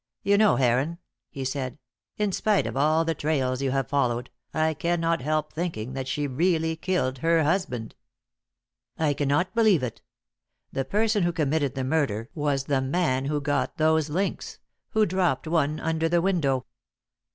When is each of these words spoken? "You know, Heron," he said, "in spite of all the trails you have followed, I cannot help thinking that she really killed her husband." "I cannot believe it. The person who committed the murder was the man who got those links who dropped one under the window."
"You 0.23 0.35
know, 0.35 0.55
Heron," 0.55 0.97
he 1.29 1.45
said, 1.45 1.77
"in 2.17 2.31
spite 2.31 2.65
of 2.65 2.75
all 2.75 3.05
the 3.05 3.13
trails 3.13 3.61
you 3.61 3.69
have 3.69 3.87
followed, 3.87 4.31
I 4.51 4.73
cannot 4.73 5.21
help 5.21 5.53
thinking 5.53 5.93
that 5.93 6.07
she 6.07 6.25
really 6.25 6.75
killed 6.75 7.19
her 7.19 7.43
husband." 7.43 7.93
"I 8.97 9.13
cannot 9.13 9.53
believe 9.53 9.83
it. 9.83 10.01
The 10.71 10.85
person 10.85 11.21
who 11.21 11.31
committed 11.31 11.75
the 11.75 11.83
murder 11.83 12.31
was 12.33 12.63
the 12.63 12.81
man 12.81 13.25
who 13.25 13.39
got 13.41 13.77
those 13.77 14.09
links 14.09 14.57
who 14.89 15.05
dropped 15.05 15.47
one 15.47 15.79
under 15.79 16.09
the 16.09 16.19
window." 16.19 16.65